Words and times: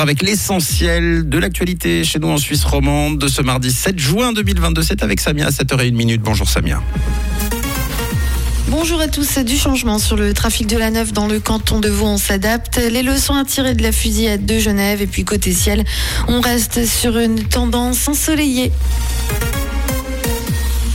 7h 0.00 0.02
avec 0.02 0.22
l'essentiel 0.22 1.28
de 1.28 1.38
l'actualité 1.38 2.04
chez 2.04 2.18
nous 2.18 2.28
en 2.28 2.38
Suisse 2.38 2.64
romande 2.64 3.18
de 3.18 3.28
ce 3.28 3.42
mardi 3.42 3.70
7 3.70 3.98
juin 3.98 4.32
2022. 4.32 4.82
C'est 4.82 5.02
avec 5.02 5.20
Samia 5.20 5.46
à 5.46 5.50
7h01 5.50 6.18
Bonjour 6.18 6.48
Samia. 6.48 6.82
Bonjour 8.68 9.00
à 9.00 9.08
tous. 9.08 9.38
Du 9.38 9.56
changement 9.56 9.98
sur 9.98 10.16
le 10.16 10.32
trafic 10.32 10.66
de 10.66 10.76
la 10.76 10.90
Neuf 10.90 11.12
dans 11.12 11.26
le 11.26 11.40
canton 11.40 11.80
de 11.80 11.88
Vaud, 11.88 12.06
on 12.06 12.16
s'adapte. 12.16 12.78
Les 12.78 13.02
leçons 13.02 13.34
à 13.34 13.44
tirer 13.44 13.74
de 13.74 13.82
la 13.82 13.92
fusillade 13.92 14.46
de 14.46 14.58
Genève 14.58 15.02
et 15.02 15.06
puis 15.06 15.24
côté 15.24 15.52
ciel, 15.52 15.84
on 16.28 16.40
reste 16.40 16.86
sur 16.86 17.18
une 17.18 17.42
tendance 17.42 18.08
ensoleillée. 18.08 18.72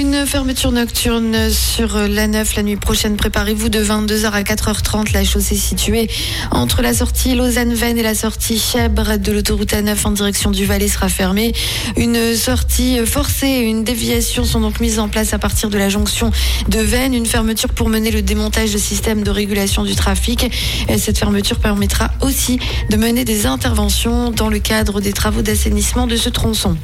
Une 0.00 0.24
fermeture 0.24 0.72
nocturne 0.72 1.50
sur 1.50 1.98
la 1.98 2.26
9 2.26 2.56
la 2.56 2.62
nuit 2.62 2.76
prochaine. 2.76 3.18
Préparez-vous 3.18 3.68
de 3.68 3.84
22h 3.84 4.30
à 4.30 4.42
4h30. 4.42 5.12
La 5.12 5.24
chaussée 5.24 5.56
située 5.56 6.08
entre 6.50 6.80
la 6.80 6.94
sortie 6.94 7.34
Lausanne-Vennes 7.34 7.98
et 7.98 8.02
la 8.02 8.14
sortie 8.14 8.58
Chèbre 8.58 9.18
de 9.18 9.30
l'autoroute 9.30 9.72
A9 9.72 9.94
en 10.06 10.12
direction 10.12 10.52
du 10.52 10.64
Valais 10.64 10.88
sera 10.88 11.10
fermée. 11.10 11.52
Une 11.98 12.34
sortie 12.34 13.04
forcée 13.04 13.46
et 13.46 13.60
une 13.60 13.84
déviation 13.84 14.46
sont 14.46 14.60
donc 14.60 14.80
mises 14.80 14.98
en 14.98 15.10
place 15.10 15.34
à 15.34 15.38
partir 15.38 15.68
de 15.68 15.76
la 15.76 15.90
jonction 15.90 16.30
de 16.68 16.78
Vennes. 16.78 17.12
Une 17.12 17.26
fermeture 17.26 17.68
pour 17.68 17.90
mener 17.90 18.10
le 18.10 18.22
démontage 18.22 18.72
de 18.72 18.78
système 18.78 19.22
de 19.22 19.30
régulation 19.30 19.84
du 19.84 19.94
trafic. 19.94 20.50
Et 20.88 20.96
cette 20.96 21.18
fermeture 21.18 21.58
permettra 21.58 22.10
aussi 22.22 22.58
de 22.88 22.96
mener 22.96 23.26
des 23.26 23.44
interventions 23.44 24.30
dans 24.30 24.48
le 24.48 24.60
cadre 24.60 25.02
des 25.02 25.12
travaux 25.12 25.42
d'assainissement 25.42 26.06
de 26.06 26.16
ce 26.16 26.30
tronçon. 26.30 26.78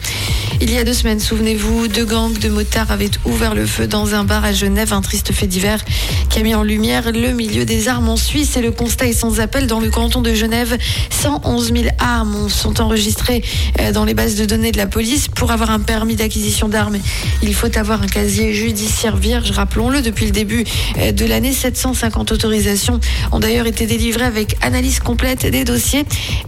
Il 0.60 0.71
y 0.71 0.79
a 0.79 0.85
deux 0.85 0.95
semaines, 0.95 1.21
souvenez-vous, 1.21 1.88
deux 1.88 2.05
gangs 2.05 2.38
de 2.38 2.48
motards 2.48 2.91
avaient 2.91 3.05
ouvert 3.24 3.55
le 3.55 3.66
feu 3.66 3.87
dans 3.87 4.15
un 4.15 4.24
bar 4.24 4.45
à 4.45 4.52
Genève, 4.52 4.92
un 4.92 5.01
triste 5.01 5.33
fait 5.33 5.46
divers 5.46 5.84
qui 6.30 6.38
a 6.38 6.42
mis 6.42 6.55
en 6.55 6.62
lumière 6.62 7.12
le 7.12 7.32
milieu 7.32 7.65
des 7.65 7.88
armes 7.88 8.09
en 8.09 8.16
Suisse 8.16 8.56
et 8.56 8.62
le 8.62 8.70
constat 8.70 9.06
est 9.06 9.12
sans 9.12 9.41
appel 9.41 9.66
dans 9.66 9.80
le 9.80 9.91
canton 9.91 10.23
de 10.23 10.34
Genève. 10.34 10.77
111 11.10 11.73
000 11.73 11.84
armes 11.98 12.48
sont 12.48 12.80
enregistrées 12.80 13.42
euh, 13.80 13.92
dans 13.92 14.05
les 14.05 14.15
bases 14.15 14.37
de 14.37 14.45
données 14.45 14.73
de 14.73 14.77
la 14.77 14.87
police. 14.87 15.29
Pour 15.29 15.51
avoir 15.51 15.70
un 15.70 15.80
permis 15.80 16.16
d'acquisition 16.16 16.68
d'armes, 16.68 16.99
il 17.43 17.54
faut 17.54 17.77
avoir 17.79 18.02
un 18.02 18.07
casier 18.07 18.52
judiciaire 18.52 19.16
vierge, 19.16 19.51
rappelons-le, 19.51 20.02
depuis 20.02 20.27
le 20.27 20.32
début 20.32 20.65
euh, 20.99 21.12
de 21.12 21.24
l'année. 21.24 21.52
750 21.52 22.32
autorisations 22.32 23.01
ont 23.32 23.40
d'ailleurs 23.40 23.66
été 23.66 23.87
délivrées 23.87 24.24
avec 24.24 24.57
analyse 24.62 25.01
complète 25.01 25.46
des 25.46 25.65
dossiers 25.65 26.04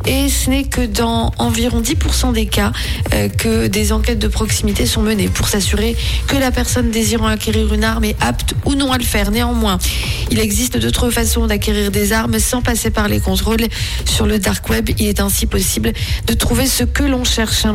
et 0.06 0.28
ce 0.28 0.50
n'est 0.50 0.64
que 0.64 0.86
dans 0.86 1.32
environ 1.38 1.80
10% 1.80 2.32
des 2.32 2.46
cas 2.46 2.72
euh, 3.14 3.28
que 3.28 3.66
des 3.66 3.92
enquêtes 3.92 4.18
de 4.18 4.28
proximité 4.28 4.86
sont 4.86 5.02
menées 5.02 5.28
pour 5.28 5.48
s'assurer 5.48 5.96
que 6.26 6.36
la 6.36 6.47
personne 6.50 6.90
désirant 6.90 7.26
acquérir 7.26 7.72
une 7.72 7.84
arme 7.84 8.04
est 8.04 8.16
apte 8.20 8.54
ou 8.64 8.74
non 8.74 8.92
à 8.92 8.98
le 8.98 9.04
faire. 9.04 9.30
Néanmoins, 9.30 9.78
il 10.30 10.38
existe 10.38 10.78
d'autres 10.78 11.10
façons 11.10 11.46
d'acquérir 11.46 11.90
des 11.90 12.12
armes 12.12 12.38
sans 12.38 12.62
passer 12.62 12.90
par 12.90 13.08
les 13.08 13.20
contrôles. 13.20 13.66
Sur 14.04 14.26
le 14.26 14.38
dark 14.38 14.68
web, 14.68 14.90
il 14.98 15.06
est 15.06 15.20
ainsi 15.20 15.46
possible 15.46 15.92
de 16.26 16.34
trouver 16.34 16.66
ce 16.66 16.84
que 16.84 17.02
l'on 17.02 17.24
cherche. 17.24 17.66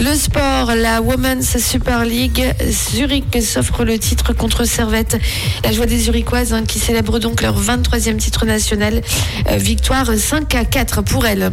Le 0.00 0.14
sport, 0.14 0.74
la 0.74 1.00
Women's 1.00 1.58
Super 1.58 2.04
League, 2.04 2.44
Zurich 2.68 3.42
s'offre 3.42 3.84
le 3.84 3.98
titre 3.98 4.32
contre 4.32 4.64
Servette. 4.64 5.18
La 5.64 5.72
joie 5.72 5.86
des 5.86 5.98
Zurichoises 5.98 6.52
hein, 6.52 6.64
qui 6.66 6.78
célèbrent 6.78 7.18
donc 7.18 7.42
leur 7.42 7.60
23e 7.60 8.16
titre 8.16 8.46
national. 8.46 9.00
Euh, 9.50 9.56
victoire 9.56 10.06
5 10.14 10.54
à 10.54 10.64
4 10.64 11.02
pour 11.02 11.26
elles. 11.26 11.52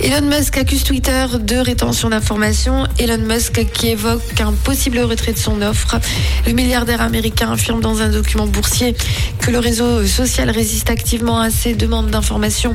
Elon 0.00 0.22
Musk 0.22 0.56
accuse 0.56 0.82
Twitter 0.84 1.26
de 1.40 1.56
rétention 1.56 2.10
d'informations. 2.10 2.86
Elon 2.98 3.18
Musk 3.18 3.64
qui 3.72 3.88
évoque 3.88 4.40
un 4.40 4.52
possible 4.52 4.98
retrait 4.98 5.32
de 5.32 5.38
son 5.38 5.62
offre. 5.62 5.98
Le 6.46 6.52
milliardaire 6.52 7.00
américain 7.00 7.52
affirme 7.52 7.80
dans 7.80 8.00
un 8.00 8.08
document 8.08 8.46
boursier 8.46 8.96
que 9.38 9.50
le 9.50 9.58
réseau 9.58 10.06
social 10.06 10.50
résiste 10.50 10.90
activement 10.90 11.40
à 11.40 11.50
ses 11.50 11.74
demandes 11.74 12.10
d'informations 12.10 12.74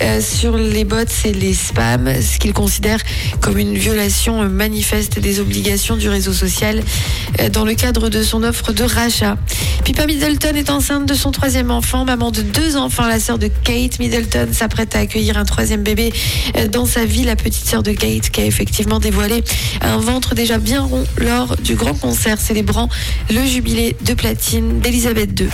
euh, 0.00 0.20
sur 0.20 0.56
les 0.56 0.84
bots 0.84 0.96
et 1.24 1.32
les 1.32 1.54
spams, 1.54 2.10
ce 2.20 2.38
qu'il 2.38 2.52
considère 2.52 2.98
comme 3.40 3.58
une 3.58 3.76
violation 3.76 4.48
manifeste 4.48 5.18
des 5.18 5.40
obligations 5.40 5.96
du 5.96 6.08
réseau 6.08 6.32
social 6.32 6.82
euh, 7.40 7.48
dans 7.48 7.64
le 7.64 7.74
cadre 7.74 8.08
de 8.08 8.22
son 8.22 8.42
offre 8.42 8.72
de 8.72 8.84
rachat. 8.84 9.36
Pippa 9.84 10.06
Middleton 10.06 10.54
est 10.54 10.70
enceinte 10.70 11.06
de 11.06 11.14
son 11.14 11.30
troisième 11.30 11.70
enfant, 11.70 12.04
maman 12.04 12.30
de 12.30 12.42
deux 12.42 12.76
enfants, 12.76 13.06
la 13.06 13.20
sœur 13.20 13.38
de 13.38 13.48
Kate 13.48 13.98
Middleton 13.98 14.48
s'apprête 14.52 14.96
à 14.96 15.00
accueillir 15.00 15.36
un 15.36 15.44
troisième 15.44 15.82
bébé 15.82 16.12
dans 16.70 16.86
sa 16.86 17.04
vie, 17.04 17.24
la 17.24 17.36
petite 17.36 17.66
sœur 17.66 17.82
de 17.82 17.92
Kate, 17.92 18.30
qui 18.30 18.40
a 18.40 18.44
effectivement 18.44 19.00
dévoilé 19.00 19.42
un 19.80 19.98
ventre 19.98 20.34
déjà 20.34 20.58
bien 20.58 20.82
rond 20.82 21.04
lors 21.18 21.56
du 21.56 21.74
grand 21.74 21.94
concert 21.94 22.40
célébrant 22.40 22.88
le 23.30 23.44
jubilé 23.44 23.96
de 24.02 24.14
platine 24.14 24.80
d'Elisabeth 24.80 25.38
II. 25.38 25.48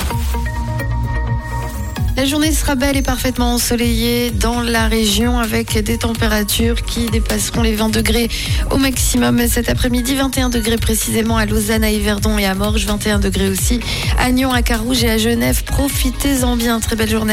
La 2.20 2.26
journée 2.26 2.52
sera 2.52 2.74
belle 2.74 2.98
et 2.98 3.02
parfaitement 3.02 3.54
ensoleillée 3.54 4.30
dans 4.30 4.60
la 4.60 4.88
région 4.88 5.38
avec 5.38 5.78
des 5.78 5.96
températures 5.96 6.82
qui 6.82 7.06
dépasseront 7.06 7.62
les 7.62 7.74
20 7.74 7.88
degrés 7.88 8.28
au 8.70 8.76
maximum 8.76 9.48
cet 9.48 9.70
après-midi. 9.70 10.16
21 10.16 10.50
degrés 10.50 10.76
précisément 10.76 11.38
à 11.38 11.46
Lausanne, 11.46 11.82
à 11.82 11.90
Yverdon 11.90 12.36
et 12.36 12.44
à 12.44 12.54
Morges. 12.54 12.84
21 12.84 13.20
degrés 13.20 13.48
aussi 13.48 13.80
à 14.18 14.30
Nyon, 14.32 14.52
à 14.52 14.60
Carouge 14.60 15.02
et 15.02 15.08
à 15.08 15.16
Genève. 15.16 15.64
Profitez-en 15.64 16.56
bien. 16.56 16.78
Très 16.80 16.94
belle 16.94 17.08
journée. 17.08 17.28